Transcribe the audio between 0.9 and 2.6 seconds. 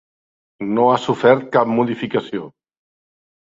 ha sofert cap modificació.